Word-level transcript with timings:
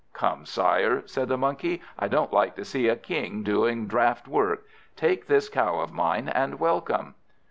"Come, 0.13 0.47
sire," 0.47 1.03
said 1.05 1.27
the 1.27 1.37
Monkey, 1.37 1.79
"I 1.99 2.07
don't 2.07 2.33
like 2.33 2.55
to 2.55 2.65
see 2.65 2.87
a 2.89 2.95
King 2.95 3.43
doing 3.43 3.85
draught 3.85 4.27
work. 4.27 4.63
Take 4.95 5.27
this 5.27 5.47
cow 5.47 5.79
of 5.79 5.91
mine, 5.93 6.27
and 6.27 6.59
welcome." 6.59 7.13